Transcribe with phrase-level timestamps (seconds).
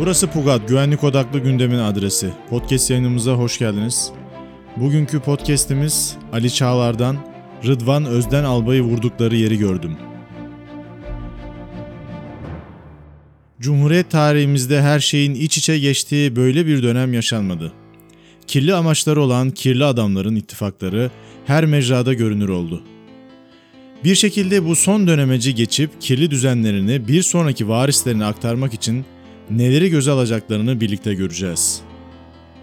[0.00, 2.30] Burası Pugat, güvenlik odaklı gündemin adresi.
[2.50, 4.10] Podcast yayınımıza hoş geldiniz.
[4.76, 7.16] Bugünkü podcast'imiz Ali Çağlar'dan
[7.66, 9.96] Rıdvan Özden Albay'ı vurdukları yeri gördüm.
[13.60, 17.72] Cumhuriyet tarihimizde her şeyin iç içe geçtiği böyle bir dönem yaşanmadı.
[18.46, 21.10] Kirli amaçları olan kirli adamların ittifakları
[21.46, 22.82] her mecrada görünür oldu.
[24.04, 29.04] Bir şekilde bu son dönemeci geçip kirli düzenlerini bir sonraki varislerine aktarmak için
[29.50, 31.80] neleri göze alacaklarını birlikte göreceğiz.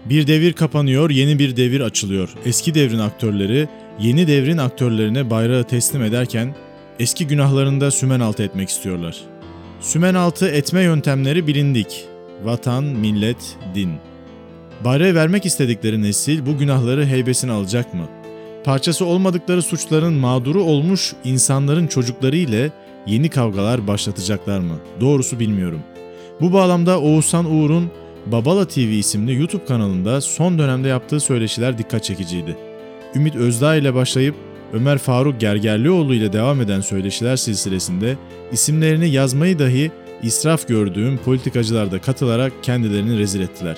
[0.04, 2.28] Bir devir kapanıyor, yeni bir devir açılıyor.
[2.44, 3.68] Eski devrin aktörleri
[4.00, 6.56] yeni devrin aktörlerine bayrağı teslim ederken
[6.98, 9.16] eski günahlarında sümen altı etmek istiyorlar.
[9.80, 12.04] Sümen altı etme yöntemleri bilindik.
[12.44, 13.92] Vatan, millet, din.
[14.84, 18.08] Bayrağı vermek istedikleri nesil bu günahları heybesine alacak mı?
[18.64, 22.72] Parçası olmadıkları suçların mağduru olmuş insanların çocukları ile
[23.06, 24.78] yeni kavgalar başlatacaklar mı?
[25.00, 25.80] Doğrusu bilmiyorum.
[26.40, 27.90] Bu bağlamda Oğuzhan Uğur'un
[28.26, 32.56] Babala TV isimli YouTube kanalında son dönemde yaptığı söyleşiler dikkat çekiciydi.
[33.14, 34.34] Ümit Özdağ ile başlayıp
[34.72, 38.16] Ömer Faruk Gergerlioğlu ile devam eden söyleşiler silsilesinde
[38.52, 39.90] isimlerini yazmayı dahi
[40.22, 43.76] israf gördüğüm politikacılar da katılarak kendilerini rezil ettiler.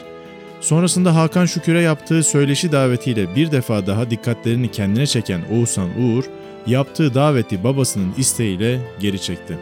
[0.61, 6.25] Sonrasında Hakan Şükür'e yaptığı söyleşi davetiyle bir defa daha dikkatlerini kendine çeken Oğuzhan Uğur,
[6.67, 9.59] yaptığı daveti babasının isteğiyle geri çekti.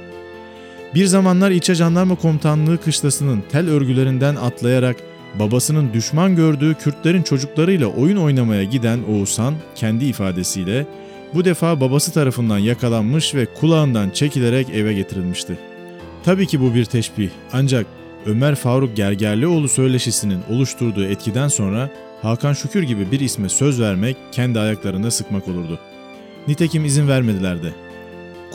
[0.95, 4.97] Bir zamanlar İçe Jandarma Komutanlığı kışlasının tel örgülerinden atlayarak
[5.39, 10.87] babasının düşman gördüğü Kürtlerin çocuklarıyla oyun oynamaya giden Oğuzhan kendi ifadesiyle
[11.35, 15.59] bu defa babası tarafından yakalanmış ve kulağından çekilerek eve getirilmişti.
[16.25, 17.87] Tabii ki bu bir teşbih ancak
[18.27, 21.91] Ömer Faruk Gergerlioğlu söyleşisinin oluşturduğu etkiden sonra
[22.23, 25.79] Hakan Şükür gibi bir isme söz vermek kendi ayaklarında sıkmak olurdu.
[26.49, 27.86] Nitekim izin vermediler de.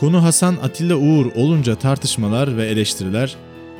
[0.02, 3.36] Konu Hasan Atilla Uğur olunca tartışmalar ve eleştiriler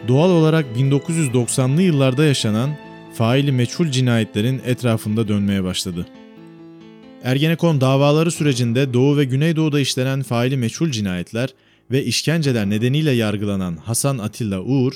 [0.09, 2.71] doğal olarak 1990'lı yıllarda yaşanan
[3.15, 6.07] faili meçhul cinayetlerin etrafında dönmeye başladı.
[7.23, 11.49] Ergenekon davaları sürecinde Doğu ve Güneydoğu'da işlenen faili meçhul cinayetler
[11.91, 14.93] ve işkenceler nedeniyle yargılanan Hasan Atilla Uğur,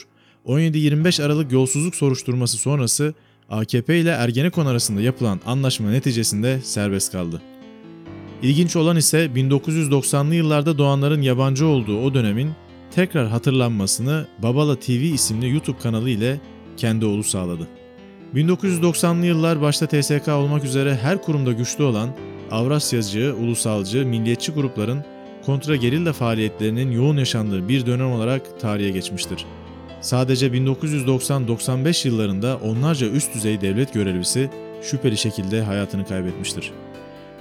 [0.47, 3.15] 17-25 Aralık yolsuzluk soruşturması sonrası
[3.51, 7.43] AKP ile Ergenekon arasında yapılan anlaşma neticesinde serbest kaldı.
[8.43, 12.51] İlginç olan ise 1990'lı yıllarda doğanların yabancı olduğu o dönemin
[12.91, 16.41] tekrar hatırlanmasını Babala TV isimli YouTube kanalı ile
[16.77, 17.69] kendi oğlu sağladı.
[18.35, 22.11] 1990'lı yıllar başta TSK olmak üzere her kurumda güçlü olan
[22.51, 25.05] Avrasyacı, ulusalcı, milliyetçi grupların
[25.47, 29.45] kontra gerilla faaliyetlerinin yoğun yaşandığı bir dönem olarak tarihe geçmiştir.
[30.01, 34.51] Sadece 1990-95 yıllarında onlarca üst düzey devlet görevlisi
[34.83, 36.73] şüpheli şekilde hayatını kaybetmiştir.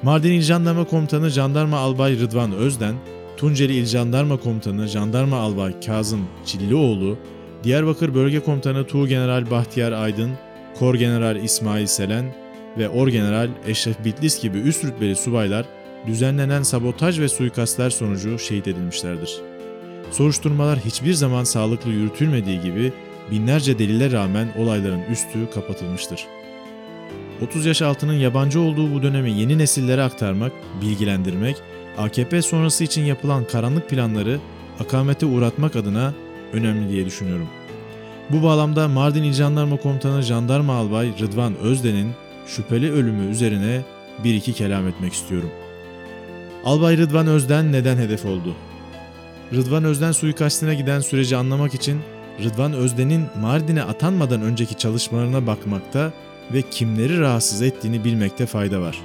[0.04, 2.96] Mardin İl Jandarma Komutanı Jandarma Albay Rıdvan Özden,
[3.38, 7.18] Tunceli İl Jandarma Komutanı Jandarma Albay Kazım Çillioğlu,
[7.64, 10.32] Diyarbakır Bölge Komutanı Tuğgeneral Bahtiyar Aydın,
[10.80, 12.36] Kor General İsmail Selen
[12.78, 15.66] ve Orgeneral Eşref Bitlis gibi üst rütbeli subaylar
[16.08, 19.42] düzenlenen sabotaj ve suikastler sonucu şehit edilmişlerdir.
[20.12, 22.94] Soruşturmalar hiçbir zaman sağlıklı yürütülmediği gibi
[23.32, 26.28] binlerce delile rağmen olayların üstü kapatılmıştır.
[27.42, 30.52] 30 yaş altının yabancı olduğu bu dönemi yeni nesillere aktarmak,
[30.82, 31.58] bilgilendirmek,
[31.98, 34.40] AKP sonrası için yapılan karanlık planları
[34.80, 36.14] akamete uğratmak adına
[36.54, 37.48] önemli diye düşünüyorum.
[38.30, 42.12] Bu bağlamda Mardin İl Jandarma Komutanı Jandarma Albay Rıdvan Özden'in
[42.48, 43.82] şüpheli ölümü üzerine
[44.24, 45.50] bir iki kelam etmek istiyorum.
[46.66, 48.56] Albay Rıdvan Özden neden hedef oldu?
[49.54, 52.02] Rıdvan Özden suikastine giden süreci anlamak için
[52.44, 56.14] Rıdvan Özden'in Mardin'e atanmadan önceki çalışmalarına bakmakta
[56.54, 59.02] ve kimleri rahatsız ettiğini bilmekte fayda var.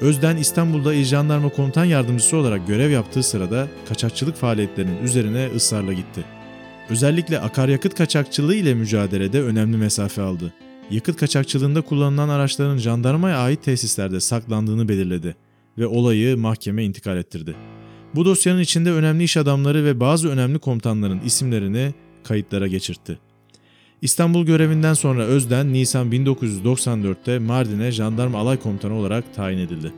[0.00, 6.24] Özden İstanbul'da İl Jandarma Komutan Yardımcısı olarak görev yaptığı sırada kaçakçılık faaliyetlerinin üzerine ısrarla gitti.
[6.90, 10.52] Özellikle akaryakıt kaçakçılığı ile mücadelede önemli mesafe aldı.
[10.90, 15.36] Yakıt kaçakçılığında kullanılan araçların jandarmaya ait tesislerde saklandığını belirledi
[15.78, 17.54] ve olayı mahkeme intikal ettirdi.
[18.14, 23.18] Bu dosyanın içinde önemli iş adamları ve bazı önemli komutanların isimlerini kayıtlara geçirtti.
[24.02, 29.92] İstanbul görevinden sonra Özden Nisan 1994'te Mardin'e jandarma alay komutanı olarak tayin edildi.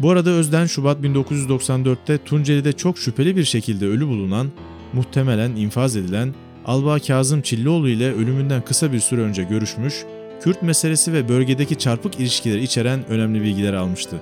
[0.00, 4.48] Bu arada Özden Şubat 1994'te Tunceli'de çok şüpheli bir şekilde ölü bulunan,
[4.92, 6.34] muhtemelen infaz edilen
[6.66, 9.94] Albay Kazım Çillioğlu ile ölümünden kısa bir süre önce görüşmüş,
[10.42, 14.16] Kürt meselesi ve bölgedeki çarpık ilişkileri içeren önemli bilgiler almıştı.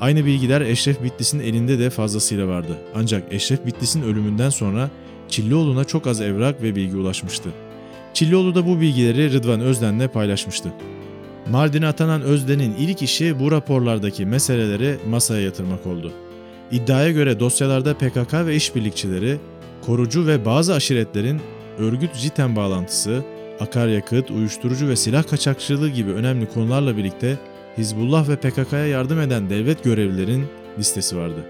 [0.00, 2.78] Aynı bilgiler Eşref Bitlis'in elinde de fazlasıyla vardı.
[2.94, 4.90] Ancak Eşref Bitlis'in ölümünden sonra
[5.28, 7.50] Çillioğlu'na çok az evrak ve bilgi ulaşmıştı.
[8.18, 10.72] Çillioğlu da bu bilgileri Rıdvan Özden'le paylaşmıştı.
[11.50, 16.12] Mardin'e atanan Özden'in ilk işi bu raporlardaki meseleleri masaya yatırmak oldu.
[16.72, 19.38] İddiaya göre dosyalarda PKK ve işbirlikçileri,
[19.86, 21.40] korucu ve bazı aşiretlerin
[21.78, 23.24] örgüt JITEM bağlantısı,
[23.60, 27.38] akaryakıt, uyuşturucu ve silah kaçakçılığı gibi önemli konularla birlikte
[27.78, 30.46] Hizbullah ve PKK'ya yardım eden devlet görevlilerin
[30.78, 31.44] listesi vardı.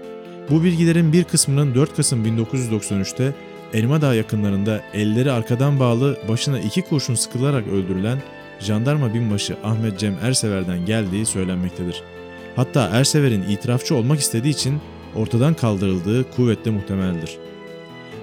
[0.49, 3.33] Bu bilgilerin bir kısmının 4 Kasım 1993'te
[3.73, 8.17] Elmadağ yakınlarında elleri arkadan bağlı başına iki kurşun sıkılarak öldürülen
[8.59, 12.03] jandarma binbaşı Ahmet Cem Ersever'den geldiği söylenmektedir.
[12.55, 14.81] Hatta Ersever'in itirafçı olmak istediği için
[15.15, 17.37] ortadan kaldırıldığı kuvvetle muhtemeldir.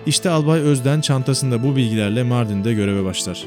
[0.07, 3.45] İşte Albay Özden çantasında bu bilgilerle Mardin'de göreve başlar.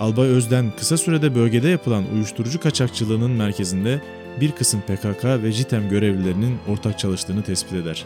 [0.00, 4.00] Albay Özden kısa sürede bölgede yapılan uyuşturucu kaçakçılığının merkezinde
[4.40, 8.04] bir kısım PKK ve JITEM görevlilerinin ortak çalıştığını tespit eder.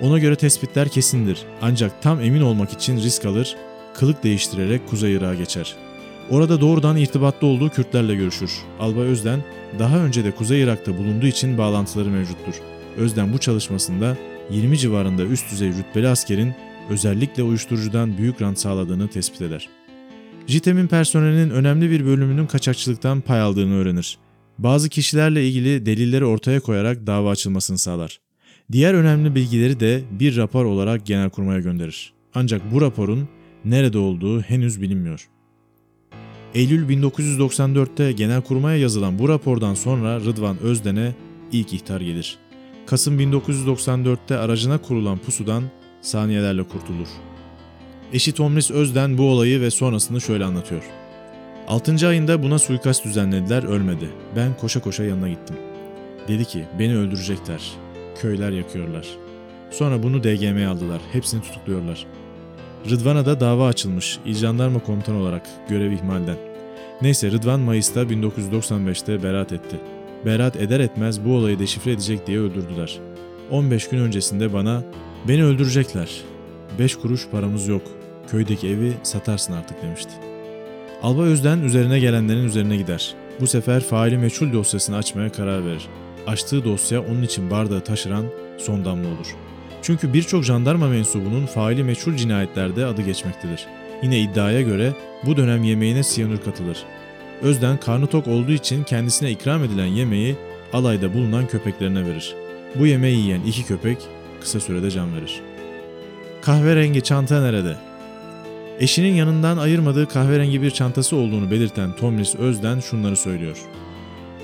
[0.00, 3.56] Ona göre tespitler kesindir ancak tam emin olmak için risk alır,
[3.94, 5.76] kılık değiştirerek Kuzey Irak'a geçer.
[6.30, 8.50] Orada doğrudan irtibatlı olduğu Kürtlerle görüşür.
[8.80, 9.40] Albay Özden
[9.78, 12.54] daha önce de Kuzey Irak'ta bulunduğu için bağlantıları mevcuttur.
[12.96, 14.16] Özden bu çalışmasında
[14.50, 16.54] 20 civarında üst düzey rütbeli askerin
[16.90, 19.68] özellikle uyuşturucudan büyük rant sağladığını tespit eder.
[20.46, 24.18] JITEM'in personelinin önemli bir bölümünün kaçakçılıktan pay aldığını öğrenir.
[24.58, 28.20] Bazı kişilerle ilgili delilleri ortaya koyarak dava açılmasını sağlar.
[28.72, 32.12] Diğer önemli bilgileri de bir rapor olarak Genelkurmay'a gönderir.
[32.34, 33.28] Ancak bu raporun
[33.64, 35.28] nerede olduğu henüz bilinmiyor.
[36.54, 41.14] Eylül 1994'te Genelkurmay'a yazılan bu rapordan sonra Rıdvan Özden'e
[41.52, 42.38] ilk ihtar gelir.
[42.86, 45.64] Kasım 1994'te aracına kurulan pusudan
[46.00, 47.08] saniyelerle kurtulur.
[48.12, 50.82] Eşi Tomris Özden bu olayı ve sonrasını şöyle anlatıyor.
[51.68, 52.08] 6.
[52.08, 54.08] ayında buna suikast düzenlediler ölmedi.
[54.36, 55.56] Ben koşa koşa yanına gittim.
[56.28, 57.89] Dedi ki beni öldürecekler.
[58.20, 59.06] Köyler yakıyorlar.
[59.70, 61.00] Sonra bunu DGM'ye aldılar.
[61.12, 62.06] Hepsini tutukluyorlar.
[62.90, 64.18] Rıdvan'a da dava açılmış.
[64.26, 66.36] İl Jandarma Komutanı olarak görev ihmalden.
[67.02, 69.76] Neyse Rıdvan Mayıs'ta 1995'te beraat etti.
[70.26, 72.98] Beraat eder etmez bu olayı deşifre edecek diye öldürdüler.
[73.50, 74.82] 15 gün öncesinde bana
[75.28, 76.10] beni öldürecekler.
[76.78, 77.82] 5 kuruş paramız yok.
[78.30, 80.12] Köydeki evi satarsın artık demişti.
[81.02, 83.14] Albay Özden üzerine gelenlerin üzerine gider.
[83.40, 85.88] Bu sefer faili meçhul dosyasını açmaya karar verir.
[86.30, 88.24] Açtığı dosya onun için bardağı taşıran
[88.58, 89.26] son damla olur.
[89.82, 93.66] Çünkü birçok jandarma mensubunun faili meçhul cinayetlerde adı geçmektedir.
[94.02, 94.92] Yine iddiaya göre
[95.26, 96.78] bu dönem yemeğine siyanür katılır.
[97.42, 100.36] Özden karnı tok olduğu için kendisine ikram edilen yemeği
[100.72, 102.34] alayda bulunan köpeklerine verir.
[102.74, 103.98] Bu yemeği yiyen iki köpek
[104.40, 105.40] kısa sürede can verir.
[106.42, 107.76] Kahverengi çanta nerede?
[108.80, 113.56] Eşinin yanından ayırmadığı kahverengi bir çantası olduğunu belirten Tomris Özden şunları söylüyor.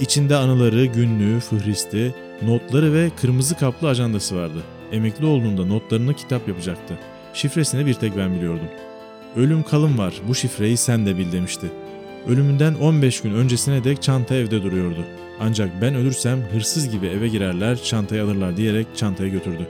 [0.01, 4.63] İçinde anıları, günlüğü, fıhristi, notları ve kırmızı kaplı ajandası vardı.
[4.93, 6.99] Emekli olduğunda notlarını kitap yapacaktı.
[7.35, 8.69] Şifresini bir tek ben biliyordum.
[9.37, 11.67] Ölüm kalım var, bu şifreyi sen de bil demişti.
[12.29, 15.05] Ölümünden 15 gün öncesine dek çanta evde duruyordu.
[15.41, 19.69] Ancak ben ölürsem hırsız gibi eve girerler, çantayı alırlar diyerek çantayı götürdü.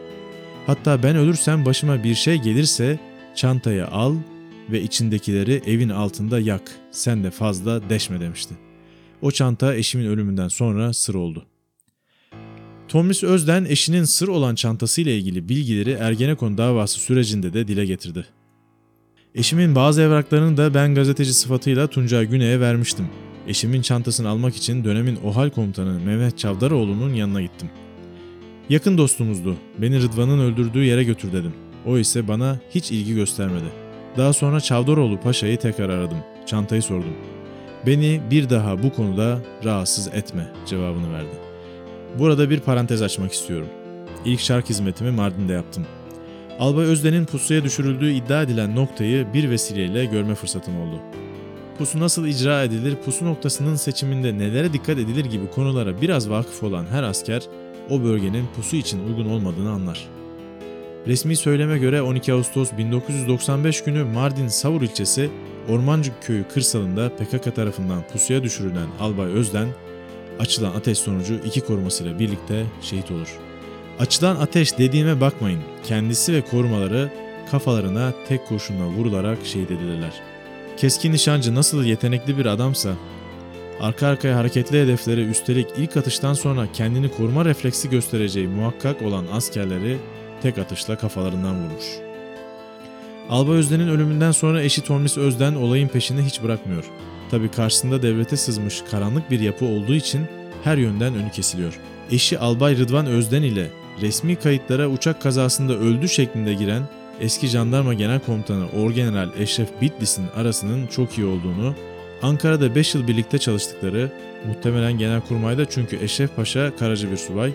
[0.67, 2.99] Hatta ben ölürsem başıma bir şey gelirse
[3.35, 4.15] çantayı al
[4.71, 6.63] ve içindekileri evin altında yak.
[6.91, 8.66] Sen de fazla deşme demişti.
[9.23, 11.47] O çanta eşimin ölümünden sonra sır oldu.
[12.89, 18.27] Tomris Özden eşinin sır olan çantasıyla ilgili bilgileri Ergenekon davası sürecinde de dile getirdi.
[19.35, 23.09] Eşimin bazı evraklarını da ben gazeteci sıfatıyla Tuncay Güney'e vermiştim.
[23.49, 27.71] Eşimin çantasını almak için dönemin OHAL komutanı Mehmet Çavdaroğlu'nun yanına gittim.
[28.69, 29.57] Yakın dostumuzdu.
[29.79, 31.53] Beni Rıdvan'ın öldürdüğü yere götür dedim.
[31.87, 33.73] O ise bana hiç ilgi göstermedi.
[34.17, 36.19] Daha sonra Çavdaroğlu Paşa'yı tekrar aradım.
[36.47, 37.13] Çantayı sordum.
[37.87, 41.35] Beni bir daha bu konuda rahatsız etme cevabını verdi.
[42.19, 43.69] Burada bir parantez açmak istiyorum.
[44.25, 45.87] İlk şark hizmetimi Mardin'de yaptım.
[46.59, 51.01] Albay Özden'in pusuya düşürüldüğü iddia edilen noktayı bir vesileyle görme fırsatım oldu.
[51.79, 56.87] Pusu nasıl icra edilir, pusu noktasının seçiminde nelere dikkat edilir gibi konulara biraz vakıf olan
[56.87, 57.43] her asker
[57.91, 60.07] o bölgenin pusu için uygun olmadığını anlar.
[61.07, 65.31] Resmi söyleme göre 12 Ağustos 1995 günü Mardin Savur ilçesi
[65.69, 69.69] Ormancık köyü kırsalında PKK tarafından pusuya düşürülen Albay Özden,
[70.39, 73.39] açılan ateş sonucu iki korumasıyla birlikte şehit olur.
[73.99, 77.11] Açılan ateş dediğime bakmayın, kendisi ve korumaları
[77.51, 80.13] kafalarına tek kurşunla vurularak şehit edilirler.
[80.77, 82.91] Keskin nişancı nasıl yetenekli bir adamsa,
[83.81, 89.99] arka arkaya hareketli hedeflere üstelik ilk atıştan sonra kendini koruma refleksi göstereceği muhakkak olan askerleri
[90.43, 92.06] tek atışla kafalarından vurmuş.
[93.31, 96.85] Albay Özden'in ölümünden sonra eşi Tomris Özden olayın peşini hiç bırakmıyor.
[97.31, 100.27] Tabi karşısında devlete sızmış karanlık bir yapı olduğu için
[100.65, 101.79] her yönden önü kesiliyor.
[102.11, 103.71] Eşi Albay Rıdvan Özden ile
[104.03, 106.83] resmi kayıtlara uçak kazasında öldü şeklinde giren
[107.21, 111.75] eski jandarma genel komutanı Orgeneral Eşref Bitlis'in arasının çok iyi olduğunu,
[112.23, 114.13] Ankara'da 5 yıl birlikte çalıştıkları,
[114.47, 117.53] muhtemelen genelkurmayda çünkü Eşref Paşa karacı bir subay,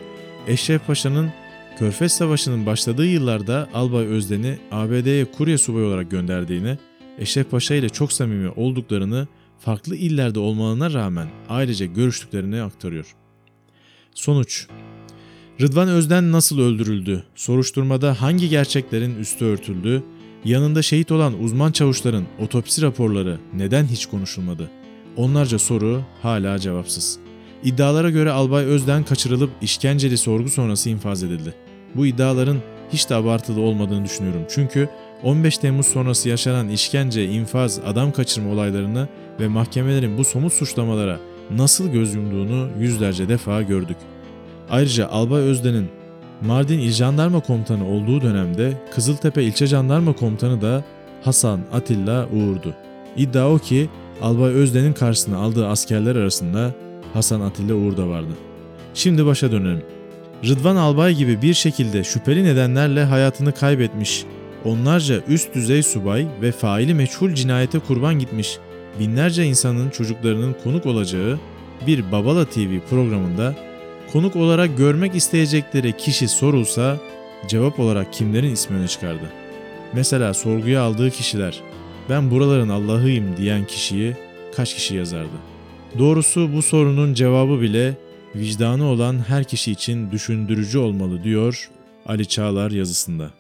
[0.48, 1.32] Eşref Paşa'nın
[1.80, 6.78] Körfez Savaşı'nın başladığı yıllarda Albay Özden'i ABD'ye kurye subayı olarak gönderdiğini,
[7.18, 9.28] Eşref Paşa ile çok samimi olduklarını
[9.60, 13.16] farklı illerde olmalarına rağmen ayrıca görüştüklerini aktarıyor.
[14.16, 14.68] Sonuç
[15.62, 17.24] Rıdvan Özden nasıl öldürüldü?
[17.36, 20.04] Soruşturmada hangi gerçeklerin üstü örtüldü?
[20.46, 24.72] Yanında şehit olan uzman çavuşların otopsi raporları neden hiç konuşulmadı?
[25.18, 27.20] Onlarca soru hala cevapsız.
[27.64, 31.54] İddialara göre Albay Özden kaçırılıp işkenceli sorgu sonrası infaz edildi.
[31.96, 32.58] Bu iddiaların
[32.94, 34.46] hiç de abartılı olmadığını düşünüyorum.
[34.50, 34.90] Çünkü
[35.24, 39.08] 15 Temmuz sonrası yaşanan işkence, infaz, adam kaçırma olaylarını
[39.40, 41.20] ve mahkemelerin bu somut suçlamalara
[41.52, 43.98] nasıl göz yumduğunu yüzlerce defa gördük.
[44.70, 45.90] Ayrıca Albay Özden'in
[46.42, 50.84] Mardin İl Jandarma Komutanı olduğu dönemde Kızıltepe İlçe Jandarma Komutanı da
[51.24, 52.76] Hasan Atilla Uğur'du.
[53.18, 53.90] İddia o ki
[54.22, 56.74] Albay Özden'in karşısına aldığı askerler arasında
[57.14, 58.32] Hasan Atilla Uğur da vardı.
[58.94, 59.84] Şimdi başa dönelim.
[60.48, 64.26] Rıdvan Albay gibi bir şekilde şüpheli nedenlerle hayatını kaybetmiş,
[64.66, 68.58] onlarca üst düzey subay ve faili meçhul cinayete kurban gitmiş,
[69.00, 71.40] binlerce insanın çocuklarının konuk olacağı
[71.88, 73.56] bir Babala TV programında
[74.12, 76.98] konuk olarak görmek isteyecekleri kişi sorulsa
[77.48, 79.32] cevap olarak kimlerin ismi öne çıkardı?
[79.94, 81.62] Mesela sorguya aldığı kişiler
[82.10, 84.16] ben buraların Allah'ıyım diyen kişiyi
[84.56, 85.51] kaç kişi yazardı?
[86.00, 87.98] Doğrusu bu sorunun cevabı bile
[88.36, 91.70] vicdanı olan her kişi için düşündürücü olmalı diyor
[92.06, 93.32] Ali Çağlar yazısında.